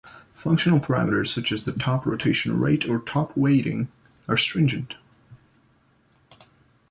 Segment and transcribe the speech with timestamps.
[0.33, 3.87] Functional parameters, such as the top rotation rate or top weighting,
[4.27, 4.95] are stringent.